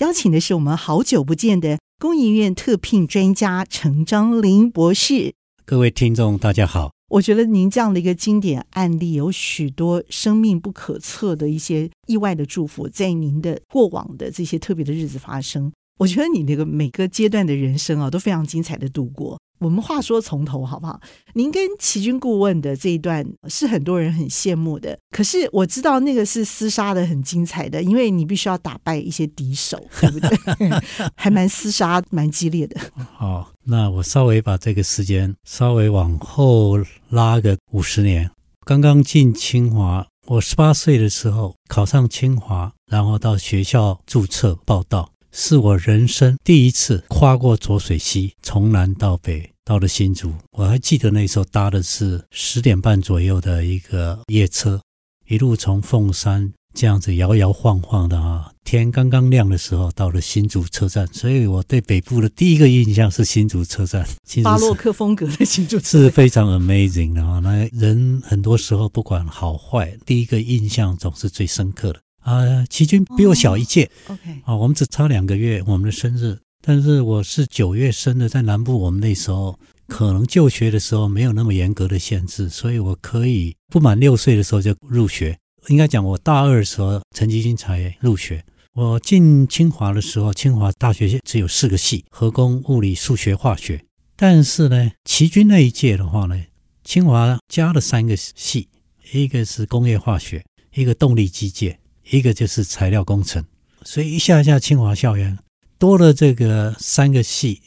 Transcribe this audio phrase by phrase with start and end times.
[0.00, 5.34] 邀请的是我们好久不见的工研院特聘专家陈章林博士。
[5.66, 6.90] 各位听众，大家好。
[7.10, 15.70] 我觉得您这样的一个经典案例，有许多生命不可测的一些意外的祝福，在您的过往的这些特别的日子发生。
[15.98, 19.38] 我觉得你那个每个阶段的人生啊，都非常精彩的度过。
[19.60, 20.98] 我们话说从头好不好？
[21.34, 24.98] 您跟齐军顾问的这一段是很多人很羡慕的。
[25.10, 30.30] 可是我知道那个是厮杀的很精彩的，因为你必须要打败一些敌手，对不对？
[31.14, 32.80] 还蛮厮杀，蛮激烈的。
[33.14, 36.78] 好，那我稍微把这个时间稍微往后
[37.10, 38.30] 拉个五十年。
[38.64, 45.10] 刚刚进清华，我十八岁的时候考上清华，然后到学校注册报道。
[45.32, 50.32] 是我人生第一次跨过浊水溪，从南到北到了新竹。
[50.52, 54.80] 我还记得那时候搭的是十点半左右的一个夜车，
[55.28, 61.06] 一路从凤山这样子摇摇晃晃的啊，天刚刚亮的时候到了新竹车站。
[61.12, 64.06] 所以我对北部的第一个印象是新竹车站，
[64.44, 67.40] 巴洛克风格的新竹车站是非常 amazing 的啊。
[67.40, 72.00] 那人很多时候不管好坏，第一个印象总是最深刻的。
[72.22, 76.38] 啊，齐军比我小一届，OK，啊，我们只差两个月，我们的生日。
[76.62, 85.38] 但是我是九月生的，在南部，我们那时候可能就学的时候没有那么严格的限制，所以我可以不满六岁的时候就入学。
[85.68, 88.44] 应该讲，我大二的时候，陈其君才入学。
[88.74, 93.84] 我进清华的时候，清华大学只有四个系：核工、物理、数学、化学。
[94.16, 96.38] 但是呢，琦君那一届的话呢，
[96.84, 98.68] 清华加了三个系，
[99.12, 101.76] 一个是工业化学，一个动力机械。
[102.10, 103.44] 一个就是材料工程，
[103.84, 105.38] 所以一下一下清华校园
[105.80, 107.62] 多了这个三个系，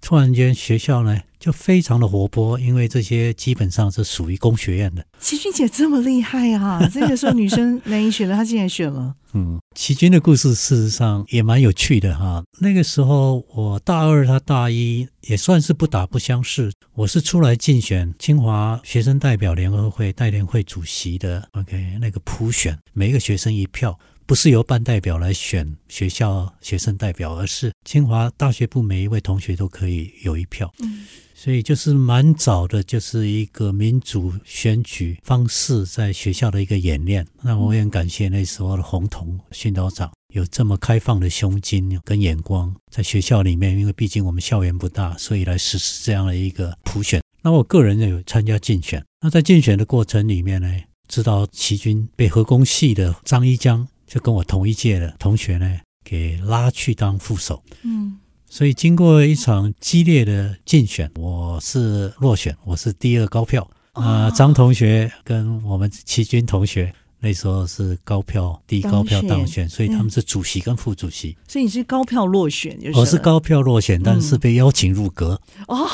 [0.00, 5.04] 突然间学校呢就非常的活泼，因为这些基本上是属于工学院的。
[5.18, 6.80] 琦君姐这么厉害啊！
[6.94, 9.16] 这个时候女生难以选了，她竟然选了。
[9.32, 12.44] 嗯，琦君的故事事实上也蛮有趣的哈。
[12.60, 16.70] 那个时候我大二，她大一，也算是不打不相识。
[16.94, 30.72] 我是出来竞选清华学生代表联合会代联会主席的，OK，那个普选，每一个学生一票，不是由班代表来选学校学生代表，而是清华大学部每一位同学都可以有一票。
[30.80, 37.24] 嗯，所以就是蛮早的，就是一个民主选举方式在学校的一个演练。
[37.40, 40.10] 那我也很感谢那时候的洪桐训导长。
[40.34, 47.22] 有这么开放的胸襟跟眼光，在学校里面，因为毕竟我们校园不大，所以来实施这样的一个普选。
[47.42, 49.02] 那我个人也有参加竞选。
[49.20, 50.68] 那在竞选的过程里面呢，
[51.08, 57.62] 知道齐军被核工系的张一江，就跟我同一届的同学呢，给拉去当副手。
[57.82, 58.18] 嗯，
[58.48, 63.68] 所以经过一场激烈的竞选，我是落选，我是第二高票。
[63.92, 66.94] 啊、呃，张同学跟我们齐军同学。
[67.18, 71.36] 那时候是高票，第一高票当选，所以他们是主席跟副主席。
[71.48, 72.98] 所以你是高票落选，就是。
[72.98, 75.40] 我是高票落选，但是被邀请入阁。
[75.66, 75.88] 哦，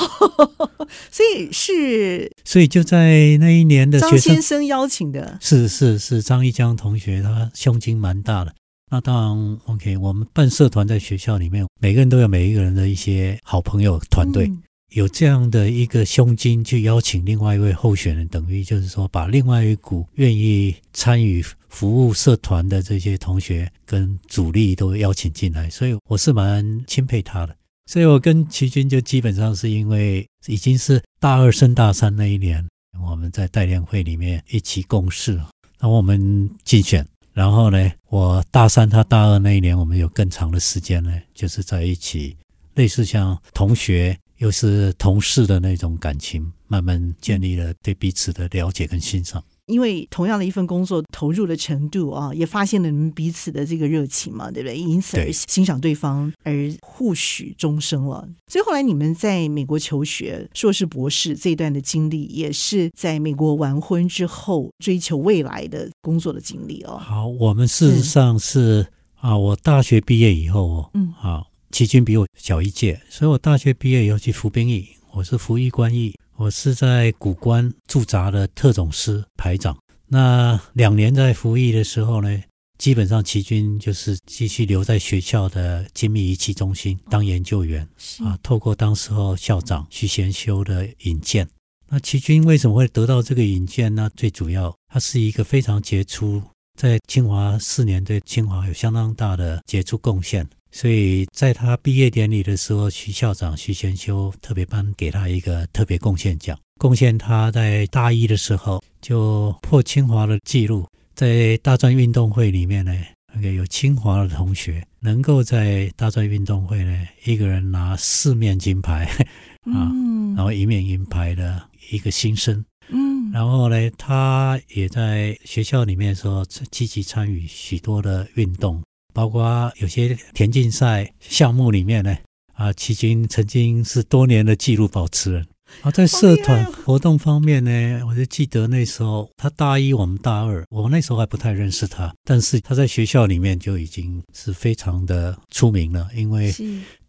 [1.11, 8.53] 所以是，所以就在那一年的张先生邀请的，是是是张一江同学，他胸襟蛮大的。
[8.91, 14.47] 那当然，OK，我们办社团在学校里面，每个人都有每一个人的一些好朋友团队。
[14.47, 14.63] 嗯
[14.95, 27.57] 有这样的一个胸襟去邀请另外一位候选人，等于就是说把另外一股愿意参与服务社团的这些同学跟主力都邀请进来，所以我是蛮钦佩他的。
[27.87, 32.63] 所以我跟琦君就基本上是因为已经是大二升大三那一年，
[33.03, 35.45] 我们在代联会里面一起共事，然
[35.81, 42.37] 后我们竞选，然后呢，我大三他大二那一年，我们有更长的时间呢，就是在一起，
[42.75, 44.15] 类似像同学。
[44.43, 49.41] 又是同事的那种感情，慢慢建立了对彼此的了解跟欣赏。
[49.67, 54.77] 因为同样的一份工作投入的程度啊，也发现了你们彼此的这个热情嘛，对不对？
[54.77, 56.53] 因此而欣赏对方，而
[56.83, 58.29] 互许终生了。
[58.49, 66.99] 所以后来你们在美国求学，硕士、博士这一段的经历，也是在美国完婚之后追求未来的工作的经历哦。
[66.99, 68.89] 好，我们事实上是
[69.21, 71.52] 啊，我大学毕业以后，嗯，好。
[71.73, 74.87] 琦君比我小一届，所以我大学毕业以后去服兵役。
[75.11, 79.79] 我是服役官役，我是在古关驻扎的特种师排长。
[80.09, 82.43] 那两年在服役的时候呢，
[82.77, 87.89] 基本上齐军就是继续留在学校的精密仪器中心当研究员
[88.23, 88.39] 啊。
[88.43, 91.49] 透过当时候校长徐贤修的引荐，
[91.89, 94.11] 那齐军为什么会得到这个引荐呢？
[94.15, 96.43] 最主要，他是一个非常杰出，
[96.79, 100.47] 在清华四年对清华有相当大的杰出贡献。
[100.75, 112.93] 所以在他毕业典礼的时候，徐校长徐贤修特别颁给他一个特别贡献奖，贡献他在大一的时候就破清华的记录，在大专运动会里面呢，
[113.35, 119.05] 那个有清华的同学能够在大专运动会呢，一个人拿四面金牌
[119.71, 119.93] 啊，
[120.35, 128.83] 然后一面银牌的一个新生，嗯，然后呢，他也在学校里面说积极参与许多的运动。
[129.13, 132.17] 包括有些田径赛项目里面呢，
[132.55, 135.47] 啊，齐军曾经是多年的纪录保持人。
[135.81, 146.55] 啊，在社团活动方面呢，我就记得那时候他大一，我们大二，我那时候还不太认识他，但是他在学校里面就已经是非常的出名了，因为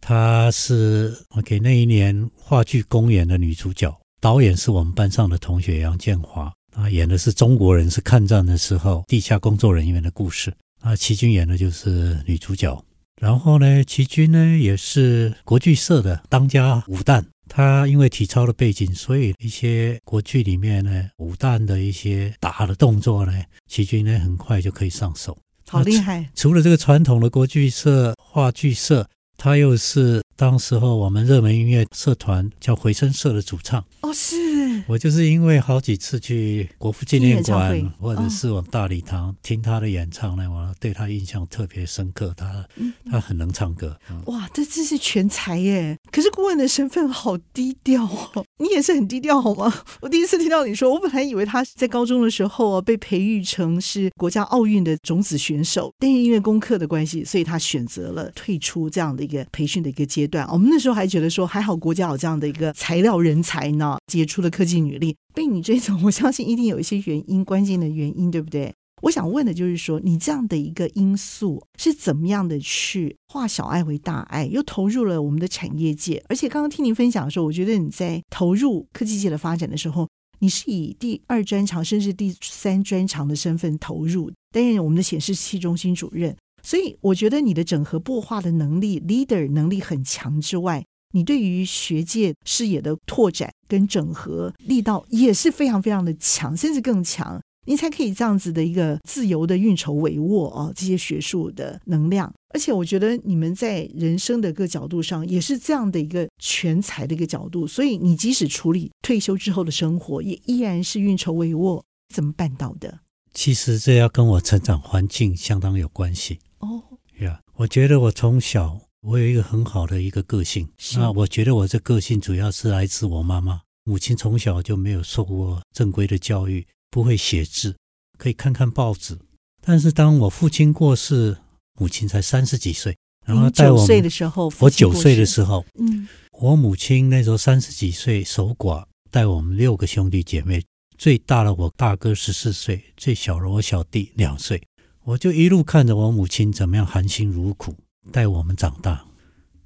[0.00, 10.50] 他是我给那一年话剧公演的女主角，导演是我们班上的同学杨建华，啊，演的是中国人是抗战的时候地下工作人员的故事。
[10.84, 12.84] 啊，齐军演的就是女主角。
[13.18, 17.24] 然后呢，齐军呢也是国剧社的当家武旦。
[17.48, 23.32] 他因为体操的背景，所以一些国剧里面呢武旦的一些打的动作呢，
[23.66, 25.38] 齐军呢很快就可以上手。
[25.66, 26.28] 好厉害！
[26.34, 29.08] 除了这个传统的国剧社、话剧社，
[29.38, 33.82] 他又是当时候我们热门音乐社团叫回声社的主唱。
[34.02, 34.53] 哦，是。
[34.86, 42.34] 我就是因为好几次去国父纪念馆或者是我们大礼堂听他的演唱呢，我对他印象特别深刻。
[42.36, 42.64] 他
[43.10, 43.96] 他很能唱歌。
[44.26, 45.96] 哇，这真是全才耶！
[46.10, 49.72] 可是顾问的身份好低调哦，你也是很低调好吗？
[50.02, 60.46] 我第一次听到你说，我本来以为他在高中的时候啊被培育成是国家奥运的种子选手，但是因为功课的关系，所以他选择了退出这样的一个培训的一个阶段。
[60.50, 68.72] 我们那时候还觉得说，还好国家有这样的一个材料人才呢，杰出的科技女力被你追走， 我相信一定有一些原因，关键的原因，对不对？
[69.02, 76.24] 我想问的就是说，你这样的一个因素是怎么样的去化小爱为大爱，又投入了我们的产业界？
[76.28, 86.34] 而且刚刚听您分享的时候，我觉得你在投入科技界的发展的时候，你是以第二专长甚至第三专长的身份投入，担任我们的显示器中心主任。
[86.62, 90.82] 所以我觉得你的整合擘画的能力，leader 能力很强之外。
[91.14, 102.32] 你对于学界视野的拓展跟整合力道也是非常非常的强，甚至更强，你才可以这样子的一个自由的运筹帷幄哦，这些学术的能量。
[102.52, 111.80] 而且我觉得你们在人生的各角度上也是这样的一个全才的一个角度，所以你即使处理退休之后的生活，也依然是运筹帷幄，
[112.12, 112.98] 怎么办到的？
[113.32, 116.82] 其实这要跟我成长环境相当有关系哦。
[117.20, 118.80] 呀，yeah, 我觉得我从小。
[119.06, 123.60] 我有一个很好的一个个性，那我觉得我这个性主要是来自我妈妈。
[123.84, 127.76] 母亲从小就没有受过正规的教育，不会写字，
[128.16, 129.18] 可以看看报纸。
[129.60, 131.36] 但是当我父亲过世，
[131.78, 132.96] 母亲才三十几岁，
[133.26, 136.08] 然后带我九岁的时候，我九岁的时候，嗯，
[136.40, 140.64] 我母亲那时候三十几岁守寡，带我们六个兄弟姐妹，
[140.96, 144.62] 最大的我大哥十四岁，最小的我小弟两岁，
[145.02, 147.76] 我就一路看着我母亲怎么样含辛茹苦。
[148.12, 149.04] 带我们长大，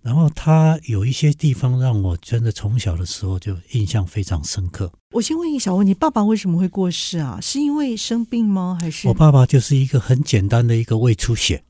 [0.03, 4.91] 然后他有一些地方让我真的从小的时候就印象非常深刻。
[5.13, 7.39] 我先问一个小问题：爸爸为什么会过世啊？
[7.41, 8.79] 是因为生病吗？
[8.81, 9.09] 还是？
[9.09, 11.63] 我爸爸就是一个很简单的一个胃出血，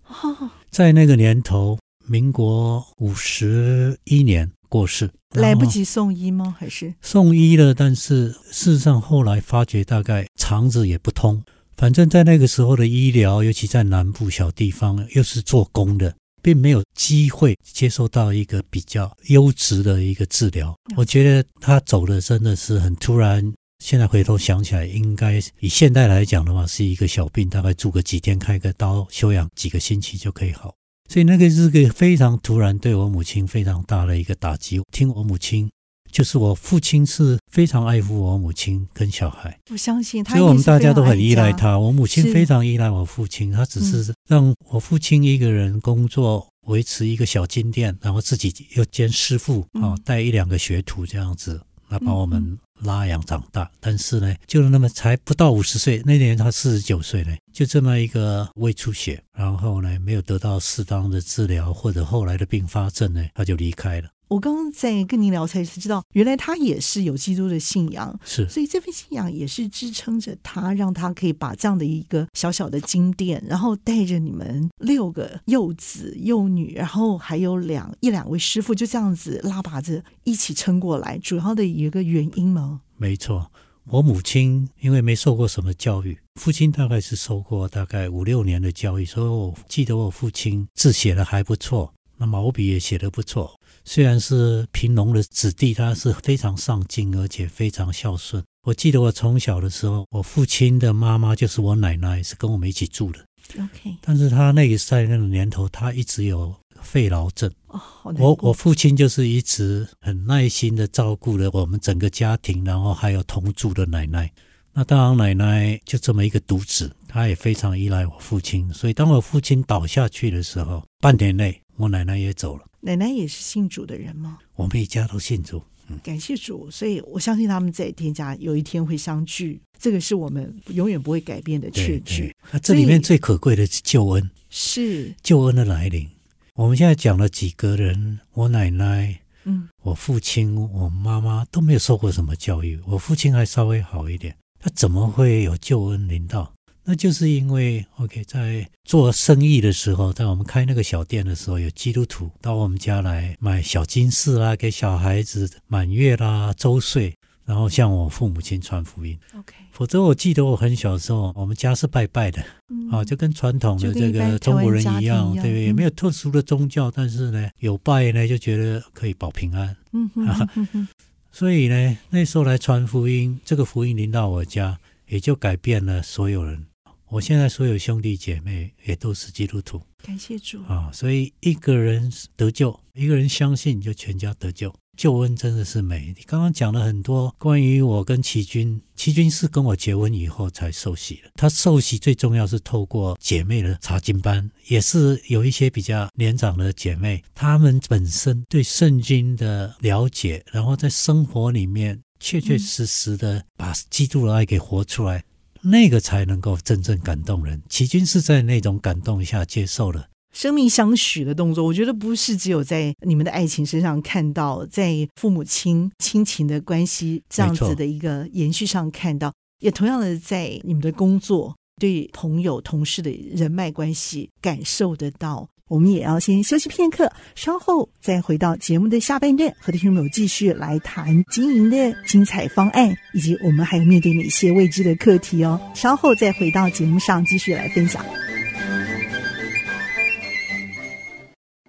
[0.70, 6.54] 在那个年头，民国五十一年过世，来不及送医吗？
[6.58, 7.72] 还是送医了？
[7.72, 11.42] 但是事实上后来发觉大概肠子也不通。
[11.76, 16.16] 反正在那个时候的医疗，尤其在南部小地方，又是做工的。
[16.42, 20.76] 并没有机会接受到一个比较优质的一个治疗。
[20.96, 23.52] 我觉得他走的真的是很突然。
[23.84, 30.74] 现在回头想起来，应该以现代来讲的话，是一个小病，大概住个几天，开个刀，休养几个星期就可以好。
[31.08, 34.80] 所以那个是个非常突然，对我母亲非常大的一个打击。
[34.90, 35.70] 听我母亲，
[36.18, 39.56] 就是我父亲是非常爱护我母亲跟小孩。
[39.70, 41.78] 我相信他，所以我们大家都很依赖他。
[41.78, 53.70] 我母亲非常依赖我父亲，他只是让我父亲一个人工作，维持一个小金店，然后自己又兼师傅啊，带一两个学徒这样子，那把我们拉养长大。
[53.78, 64.08] 但是呢，就那么才不到五十岁，那年他四十九岁呢，就这么一个胃出血，然后呢没有得到适当的治疗，或者后来的并发症呢，他就离开了。
[64.28, 81.18] 我刚刚在跟您聊才知道，原来他也是有基督的信仰，是，所以这份信仰也是支撑着他，让他可以把这样的一个小小的金殿，然后带着你们六个幼子幼女，然后还有两一两位师傅，就这样子拉拔着一起撑过来。
[81.18, 82.82] 主要的一个原因吗？
[82.96, 83.50] 没错，
[83.84, 93.57] 我母亲因为没受过什么教育，父亲大概是受过大概五六年的教育，所以我记得我父亲字写的还不错，那毛笔也写的不错。
[93.88, 98.44] 虽然是贫农的子弟，他是非常上进，而且非常孝顺。
[98.66, 103.24] 我记得我从小的时候，我父亲的妈妈就是我奶奶，是跟我们一起住的。
[103.54, 107.50] OK，但是他那个在那个年头，他一直有肺痨症。
[107.68, 107.80] 哦，
[108.18, 114.30] 我我父亲就是一直很耐心的照顾了我们整个家庭，然后还有同住的奶奶。
[114.74, 118.70] 那当然，奶奶就这么一个独子，她也非常依赖我父亲。
[118.70, 122.66] 所以当我父亲倒下去的时候，半年内我奶奶也走了。
[122.80, 124.38] 奶奶也是信主的人吗？
[124.54, 132.34] 我们一家都信主，嗯，感谢主，所以我相信他们在天家有一天会相聚，这个是我们永远不会改变的确据。
[132.52, 136.08] 那这里面最可贵的是救恩，是救恩的来临。
[136.54, 146.52] 我们现在讲了几个人，我奶奶，嗯，我父亲，我妈妈都没有受过什么教育，我父亲还稍微好一点，他怎么会有救恩临到？
[146.90, 157.14] 那就是因为，OK，在做生意的时候，在我们开那个小店的时候，有基督徒到我们家来买小金饰啦，给小孩子满月啦、周岁，
[157.44, 159.18] 然后向我父母亲传福音。
[159.36, 169.76] OK，否则我记得我很小的时候，我们家是拜拜的，嗯、啊，就跟传统的这个中国人一样，一样对，也没有特殊的宗教，嗯、但是呢，有拜呢，就觉得可以保平安。
[169.92, 170.88] 嗯哼哼哼哼，
[171.30, 174.78] 所以呢，那时候来传福音，这个福音临到我家，
[175.08, 176.64] 也就改变了所有人。
[177.10, 180.90] 我现在所有兄弟姐妹也都是基督徒，感谢主啊！
[180.92, 184.74] 所以一个人得救，一个人相信，就全家得救。
[184.94, 186.12] 救恩真的是美。
[186.18, 191.30] 你刚刚讲了很多关于我跟琦君，琦君是跟我结婚以后才受洗的。
[191.36, 205.22] 他受洗最重要是透过姐妹的查经班，也是有一些比较年长的姐妹，她们本身对圣经的了解，然后在生活里面确确实实的把基督的爱给活出来。
[205.62, 207.62] 那个才能够真正感动人。
[207.68, 211.64] 齐军是在那种感动下接受了生命相许的动作。
[211.64, 225.48] 我觉得不是只有在你们的爱情身上看到，在父母亲亲情的关系这样子的一个延续上看到，也同样的在你们的工作、对朋友、同事的人脉关系感受得到。
[225.68, 235.60] 我们也要先休息片刻，稍后再回到节目的下半段，和听众朋友继续来谈经营的精彩方案，以及我们还有面对哪些未知的课题哦。
[235.74, 238.04] 稍后再回到节目上继续来分享。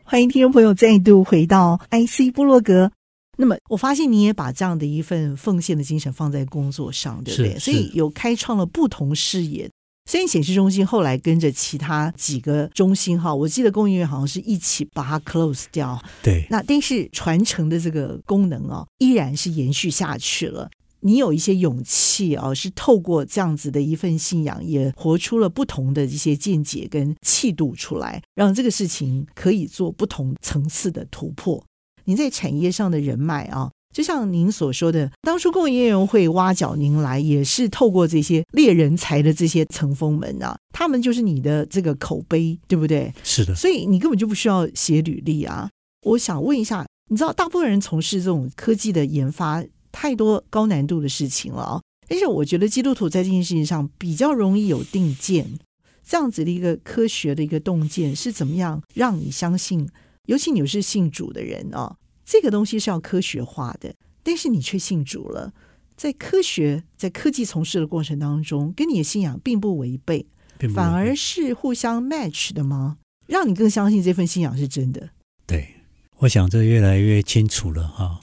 [0.04, 2.92] 欢迎听众朋友再度回到 IC 部落格。
[3.38, 7.60] 那么，我发现你也把这样的一份奉献的精神放在工作上，对不对？
[7.60, 9.70] 所以有开创了不同视野。
[10.10, 16.02] 生命显示中心后来跟着其他几个中心哈，我记得供应链好像是一起把它 close 掉。
[16.24, 20.68] 对，那但是传承的这个功能啊，依然是延续下去了。
[21.02, 31.64] 你有一些勇气啊，是透过这样子的一份信仰，也活出了不同的一些见解跟气度出来，让这个事情可以做不同层次的突破。
[32.06, 33.70] 你在产业上的人脉啊。
[33.94, 43.12] 就像您所说的，当初共业园会挖角您来，也是透过这些猎人才的这些层峰们啊，他们就是你的这个口碑，对不对？
[43.24, 45.70] 是的，所以你根本就不需要写履历啊。
[46.06, 51.82] 我想问一下，你知道大部分人从事这种科技的研发，太多高难度的事情了啊。
[52.10, 55.60] 而且我觉得基督徒在这件事情上比较容易有定见，
[56.08, 59.90] 这样子的一个科学的一个洞见是怎么样让你相信？
[60.28, 61.96] 尤其你是信主的人啊。
[62.30, 65.52] 这个东西是要科学化的，但是你却信主了。
[65.98, 70.28] 在科学、在科技从事的过程当中，跟你的信仰并不违背，
[70.76, 72.98] 反而是互相 match 的吗？
[73.26, 75.10] 让你更相信这份信仰是真的。
[75.48, 75.74] 对，
[76.20, 78.22] 我想这越来越清楚了哈。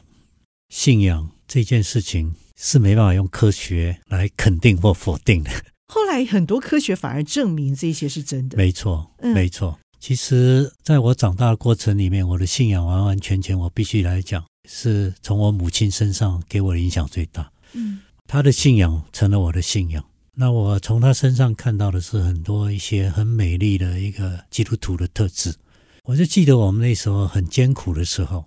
[0.68, 5.50] 信仰这件事情是没办法用科学来肯定或否定的。
[5.88, 8.56] 后来很多科学反而证明这些是真的。
[8.56, 9.80] 没错，嗯，没错。
[9.98, 17.50] 其实，在我长大的过程里面，我的信仰完完全全，我必须来讲，是从我母亲身上给我的影响最大。
[17.72, 20.04] 嗯，她的信仰成了我的信仰。
[20.34, 25.54] 那我从她身上看到的是很多一些很美丽的一个基督徒的特质。
[26.04, 28.44] 我就记得我们那时候很艰苦的时候，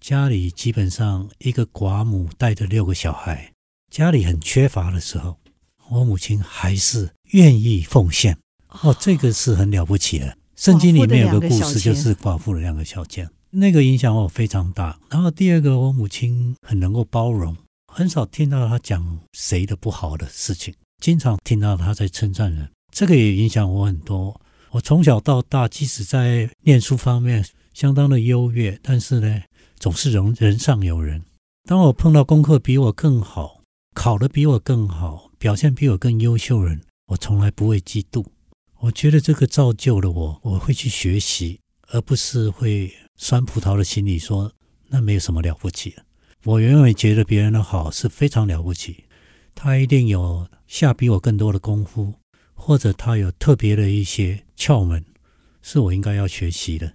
[0.00, 3.52] 家里基本上一个寡母带着六个小孩，
[3.90, 5.36] 家里很缺乏的时候，
[5.88, 8.38] 我母亲还是愿意奉献。
[8.68, 10.36] 哦，这个是很了不起的。
[10.60, 13.26] 圣经里面有个故事，就是寡妇的两个小钱。
[13.48, 15.00] 那个影响我非常大。
[15.08, 17.56] 然后第二个，我母亲很能够包容，
[17.90, 24.38] 很少听到她讲谁的不好的事情，经常听到她在称赞人，这个也影响我很多。
[24.72, 29.40] 我从小到大，即使在念书方面相当的优越，但是呢，
[29.78, 31.22] 总是人人上有人。
[31.66, 33.62] 当我碰到功课比我更好、
[33.94, 38.26] 考得比我更好、表现比我更优秀的人，我从来不会嫉妒。
[38.80, 44.52] 我觉得这个造就了我，我会去学习，而不是会酸葡萄的心理说
[44.88, 45.94] 那没有什么了不起。
[46.44, 49.04] 我永远觉得别人的好是非常了不起，
[49.54, 52.14] 他一定有下比我更多的功夫。
[52.62, 55.02] 或者他有特别的一些窍门，
[55.62, 56.92] 是我应该要学习的。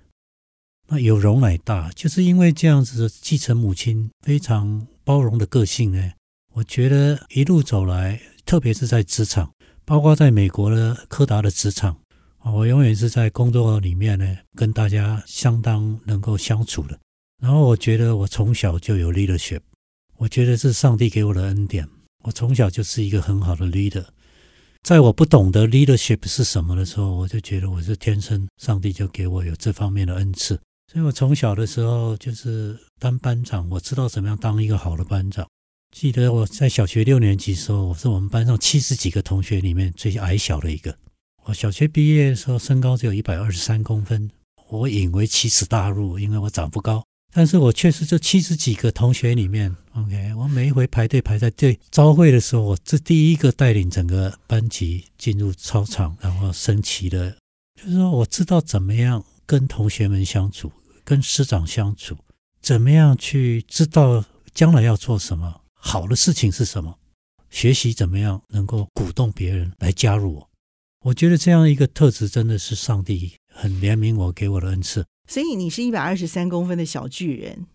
[0.89, 6.11] 那有容乃大，就是因为这样子继承母亲非常包容的个性呢。
[6.53, 9.54] 我觉得一路走来，特别是在职场，
[9.85, 11.95] 包括在美国的柯达的职场，
[12.43, 16.99] 我永远是在工作里面呢，跟大家相当能够相处的。
[17.41, 19.59] 然后我觉得我从小就有 leadership，
[20.17, 21.87] 我觉得是上帝给我的恩典。
[22.23, 24.05] 我从小就是一个很好的 leader。
[24.81, 30.59] 在我不懂得 leadership 是什么的时候，我就觉得我是天生，上帝就给我有这方面的恩赐。
[30.91, 35.47] 所以我从小的时候就是当班长，我知道怎么样当一个好的班长。
[35.95, 40.93] 记得我在小学六年级的时候，我是我们班上七十几个同学里面最矮小的一个。
[41.45, 44.29] 我小学毕业的时候，身高只有一百二十三公分，
[44.67, 47.01] 我引为奇耻大辱，因为我长不高。
[47.33, 57.37] 但是我确实这七十几个同学里面，OK，我每一回排队排在队招会的时候，我是第一个带领整个班级进入操场，然后升旗的。
[57.81, 60.73] 就是说，我知道怎么样跟同学们相处，
[61.05, 62.17] 跟师长相处，
[62.61, 66.97] 怎么样去知道将来要做什么，好的事情是什么，
[67.51, 70.49] 学习怎么样能够鼓动别人来加入我。
[71.03, 75.05] 我觉得这样一个特质真的是上帝很怜悯我给我的恩赐。
[75.29, 77.67] 所以你是一百二十三公分的小巨人，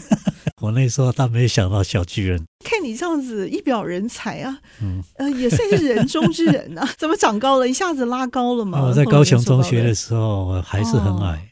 [0.60, 2.44] 我那时候倒没有想到小巨人。
[2.62, 6.86] 看你这样子一表人才啊，嗯，呃，也算是人中之人啊。
[6.98, 8.84] 怎么长高了，一下子拉高了嘛？
[8.84, 11.48] 我在高雄中学的时候，我还是很矮，哦、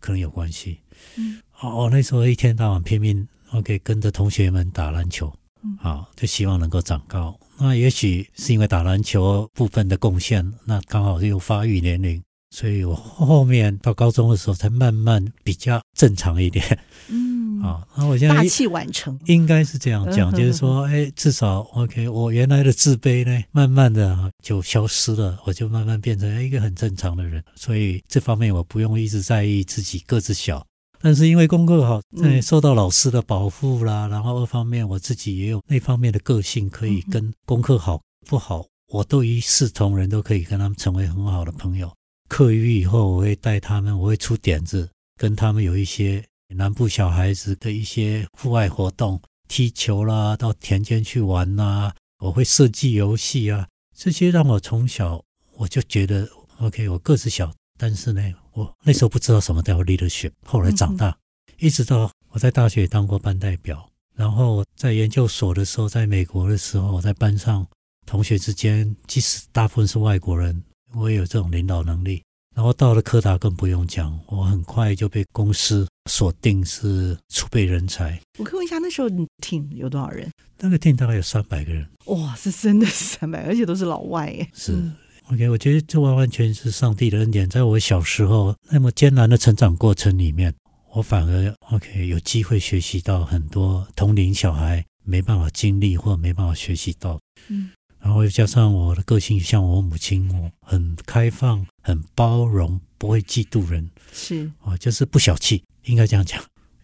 [0.00, 0.80] 可能有关系。
[1.16, 7.38] 嗯，哦，那时候一天到晚拼命，OK，跟着同学们打篮球，嗯，好，就希望能够长高。
[7.58, 12.22] 那也许是因为打篮球部分的贡献，那刚好又发育年龄。
[12.48, 16.64] 所以我后面到高中的时候才慢慢比较正常一点，
[17.08, 27.44] 嗯，啊，那我现在大器晚成，应该是这样讲，就是说，哎，至少 OK，我原来的自卑呢，慢慢的就消失了，我就慢慢变成一个很正常的人。
[27.56, 30.64] 所以这方面我不用一直在意自己个子小，
[31.00, 32.00] 但是因为功课好，
[32.42, 41.92] 受到老师的保护啦，然后二方面我自己也有那方面的个性，可以跟功课好不好，我都一视同仁，都可以跟他们成为很好的朋友。
[42.28, 51.92] 课余以后，我会带他们，我会出点子，跟他们有一些南部小孩子的一些户外活动，踢球啦，到田间去玩呐。
[52.18, 55.22] 我会设计游戏啊，这些让我从小
[55.56, 56.28] 我就觉得
[56.58, 58.22] ，OK，我个子小，但是呢，
[58.56, 60.32] 我那时候不知道什么叫 leadership。
[60.44, 61.16] 后来长大，
[61.58, 67.66] 一直到我在大学当过班代表，然后在研究所的时候，在美国的时候，我在班上
[68.06, 70.64] 同学之间，即使大部分是外国人。
[70.94, 72.22] 我也有这种领导能力，
[72.54, 78.18] 然后到了科达更不用讲，我很快就被公司锁定是储备人才。
[78.38, 80.30] 我可以问一下，那时候你 team 有多少人？
[80.60, 81.86] 那个 team 大概有三百个人。
[82.06, 84.48] 哇，是真的三百，而且都是老外耶。
[84.54, 84.94] 是、嗯、
[85.32, 87.48] OK，我觉得这完完全是上帝的恩典。
[87.50, 90.54] 在我小时候那么艰难的成长过程里面，
[90.92, 97.18] 我反而 OK 有机会学习到很多同龄小孩没办法经历或没办法学习到。
[97.48, 97.70] 嗯。
[97.98, 106.40] 然后又加上我的个性，像我母亲，我很开放、很包容，不会嫉妒人，是啊，就是不小气，应该这样讲，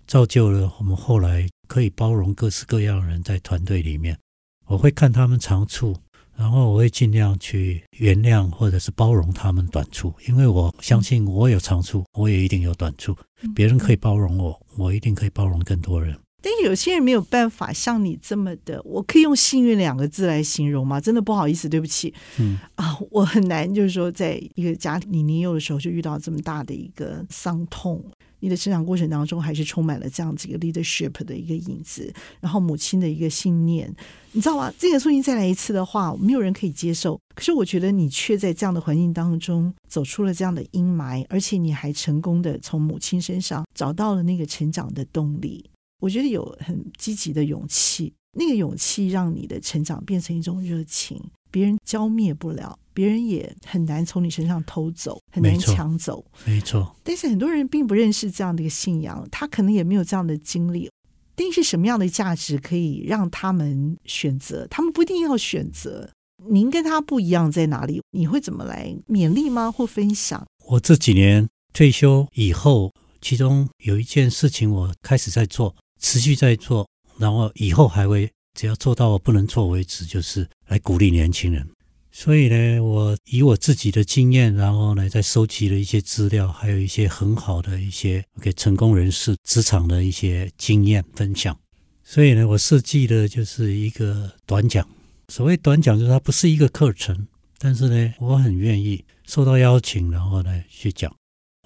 [0.08, 4.18] 造就了我们后来可以包容各式各样的人在团队里面。
[4.66, 5.96] 我会看他们长处，
[6.36, 13.16] 然后我会尽量去原谅或者是包容他们短处，因为我相信我有长处，我也一定有短处。
[13.54, 16.16] 别人可以包容我，我一定可以包容更多人。
[16.44, 21.00] 但有些人没有办法像你这么的，我可以用幸运两个字来形容吗？
[21.00, 22.12] 真的不好意思，对不起。
[22.40, 28.04] 嗯啊，我很难，就是说，在一个家庭你年幼的时候就遇到这么大的一个伤痛，
[28.42, 33.88] 你的成长过程当中还是充满了这样子一个 leadership 的一个影子，然后母亲的一个信念，
[34.32, 34.72] 你知道吗？
[34.76, 37.18] 这个事情再来一次的话，没有人可以接受。
[37.36, 45.64] 可是我觉得你却在这样的环境当中走出了这样的阴霾，而且你还成功的从母亲身上找到了那个成长的动力。
[46.00, 56.24] 我觉得有很积极的勇气，那个勇气让你的成长变成一种热情，别人浇灭不了别人也很难从你身上偷走，很难抢走。
[56.44, 56.94] 没错。
[57.02, 60.90] 但是很多人并不认识这样的一个信仰，他可能也没有这样的经历。
[61.34, 64.66] 定是什么样的价值可以让他们选择？
[64.68, 66.10] 他们不一定要选择。
[66.50, 68.02] 您跟他不一样在哪里？
[68.10, 69.70] 你会怎么来勉励吗？
[69.70, 70.44] 或分享？
[70.66, 81.66] 我这几年退休以后，其中有一件事情我开始在做，持续在做，然后以后还会，只要做到我不能做为止，就是来鼓励年轻人。
[82.14, 91.58] 所以呢，我以我自己的经验，然后呢，再收集了一些资料，还有一些很好的一些给成功人士职场的一些经验分享。
[92.04, 94.86] 所以呢，我设计的就是一个短讲。
[95.28, 97.26] 所谓短讲，就是它不是一个课程，
[97.58, 101.10] 但是呢，我很愿意受到邀请，然后呢去讲。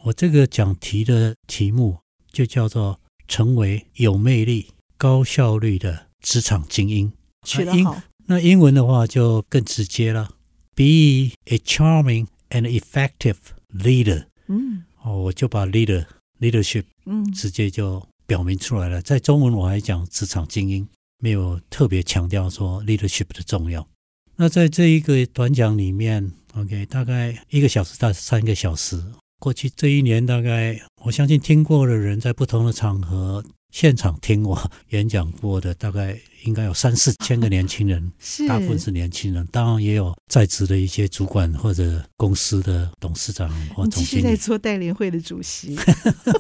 [0.04, 1.98] 我这个讲题的题目
[2.30, 7.12] 就叫做“成为有魅力、高效率的职场精英”。
[7.42, 8.00] 取得好。
[8.28, 10.35] 那英文的话就更直接了。
[10.76, 13.36] Be a charming and effective
[13.72, 14.26] leader。
[14.46, 16.04] 嗯，哦，我就把 leader
[16.38, 19.00] leadership 嗯直接就表明出来了。
[19.00, 20.86] 在中文我还讲职场精英，
[21.18, 23.88] 没有特别强调说 leadership 的重要。
[24.36, 29.02] 那在这一个短讲里面，OK，大概一个小时到三个小时。
[29.38, 33.42] 过去这一年，大概我相信听过的人，在不同的场合。
[33.76, 44.22] 现场听我演讲过的，大概应该有三四千个年轻人， 是大部分是年轻人，当然也有在职的一些主管或者公司的董事长或总经理。
[44.22, 45.78] 你在做代联会的主席。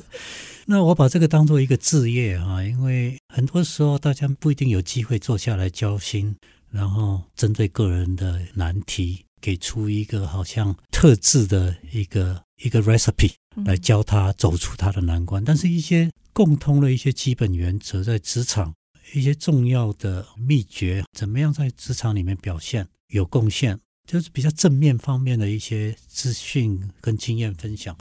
[0.64, 6.34] 那我把这个当做一个置业啊，因为很多时候大家不一定有机会坐下来交心，
[6.70, 13.32] 然后针对个人的难题，给出一个好像特制的一个一个 recipe
[13.64, 16.10] 来教他走出他的难关，但是一些。
[16.36, 18.74] 共通的一些基本原则，在职场
[19.14, 27.96] 一些重要的秘诀，怎么样在职场里面表现有贡献，就是比较正面方面的一些资讯跟经验分享，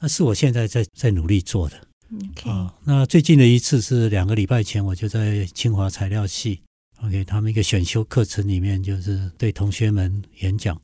[0.00, 1.76] 那是我现在在在努力做的。
[2.14, 6.62] OK，啊，那最近的一次是两个礼拜前，我就在清华材料系
[7.02, 10.80] ，OK，他们一个选修课程里面，就是对同学们演讲。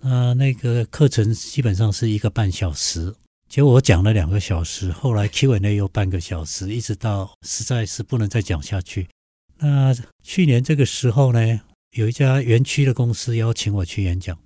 [0.00, 3.14] 那那个课程基本上是一个半小时。
[3.48, 9.08] 结果我讲了两个小时，后来 Q&A 又半个小时，一直到实在是不能再讲下去。
[9.56, 11.60] 那去年这个时候呢，
[11.92, 14.38] 有一家园区的公司邀请我去演讲。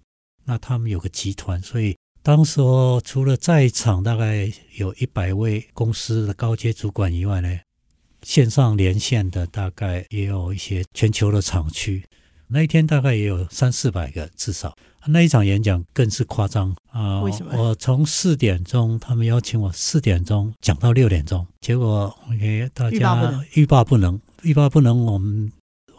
[0.45, 7.59] 那他们有个集团，所以当时候除了在场大概有一百位公司的高阶主管以外呢，
[8.23, 12.05] 线上连线的大概也有一些全球的厂区。
[12.53, 14.77] 那一天大概也有三四百个至少。
[15.07, 17.23] 那一场演讲更是夸张啊！
[17.23, 17.53] 为什么？
[17.57, 25.05] 我从四点钟，他们邀请我四点钟讲到六点钟，结果 OK，大家欲罢不能，欲罢不能。
[25.05, 25.51] 我们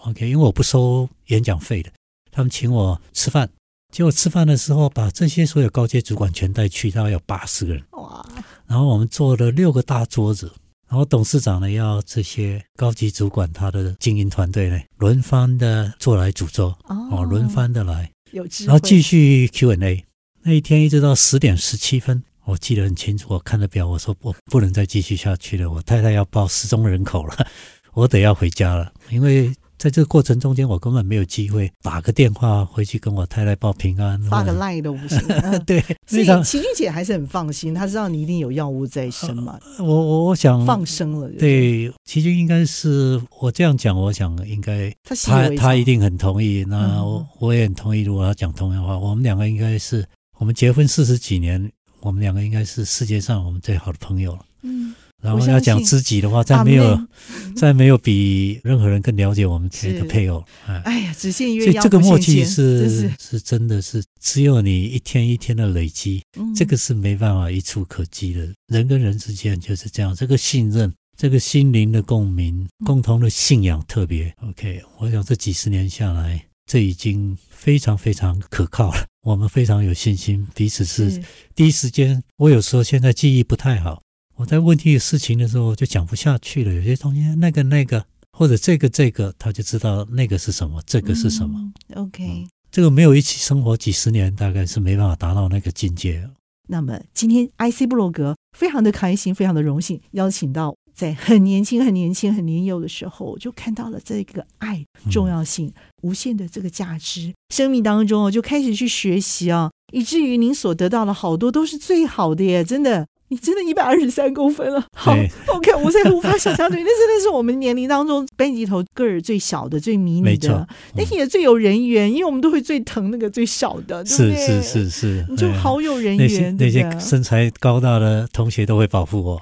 [0.04, 1.92] OK，因为我不收演讲费的，
[2.32, 3.50] 他们请我吃饭。
[3.92, 7.84] 结果吃饭的时候，把这些所有高阶主管全带去，大概有八十个人。
[7.92, 8.26] 哇！
[8.66, 10.52] 然后我们坐了六个大桌子，
[10.94, 18.12] 然后董事长呢要这些高级主管他的经营团队呢轮番的做来诅咒哦，轮番的来。
[18.32, 20.06] 然后继续 Q&A，
[20.44, 23.34] 那一天一直到十点十七分，我记得很清楚。
[23.34, 25.72] 我看了表，我说我不能再继续下去了。
[25.72, 27.48] 我太太要报失踪人口了，
[27.94, 29.52] 我得要回家了，因为。
[29.84, 35.20] 在这个过程中间，我根本没有机会打个电话回去跟我太太报平安，发个赖都不行。
[35.68, 39.60] 对，所以琦君姐还是很放心，她知道你一定有药物在身嘛。
[39.80, 41.28] 我我我想放生了。
[41.38, 46.64] 对，琦君应该是我这样讲，我想应该他他，他一定很同意。
[46.66, 51.70] 那我我也很同意，如果他讲同样的话，我们两个应该是我们结婚四十几年，
[52.00, 54.46] 我们两个应该是世界上我们最好的朋友了。
[54.62, 54.96] 嗯。
[55.24, 57.08] 然后要讲知己的话，再没有，
[57.56, 60.44] 再没有比任何人更了解我们自己的配偶。
[60.66, 68.48] 哎呀，只所以这个默契是是，是真的是只有你一天一天的累积，嗯、这个是没办法一触可及的。
[68.68, 74.34] 人跟人之间就是这样，这个信任，这个心灵的共鸣，共同的信仰特别。
[74.42, 79.06] OK，我想这几十年下来，这已经非常非常可靠了。
[79.24, 81.24] 我们非常有信心，彼此是
[81.56, 82.22] 第一时间。
[82.36, 84.02] 我有时候现在记忆不太好。
[84.36, 91.60] 我在问这些事情的时候就讲不下去了，有些东西那个那个或者这个这个，他就知道那个是什么，这个是什么。
[91.90, 96.28] 嗯、OK，、嗯、这个没有一起生活几十年，大概是没办法达到那个境界。
[96.68, 113.06] 那么今天 IC 布洛格非常的开心，非常的荣幸，邀请到在很年轻、很年轻、很年幼的时候就看到了这个爱重要性、嗯、无限的这个价值，生命当中我就开始去学习啊，以至于您所得到的好多都是最好的耶，真的。
[113.34, 114.86] 你真的一百二十三公分了。
[114.96, 115.12] 好
[115.48, 124.36] ，OK，我现在无法想象，对，那真的是我们年龄当中班级头个儿最小的、最迷你的，但是也最有人缘，因为我们都会最疼那个最小的，对不对？
[124.36, 126.56] 是是是是，你就好有人缘。
[126.58, 129.42] 那些身材高大的同学都会保护我。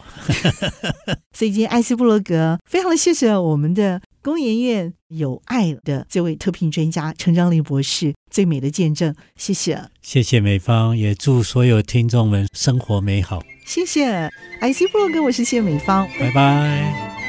[1.35, 4.01] 所以今天艾斯布罗格非常的谢谢我们的。
[4.23, 14.29] 工研院有爱的这位特聘专家陈章林博士，最美的见证，谢谢，谢谢美方，也祝所有听众们生活美好，谢谢
[14.59, 17.20] ，IC 部落格，我是谢美芳，拜拜。